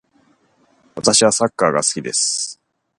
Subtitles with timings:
[0.95, 2.59] 私はサッカーが好きです。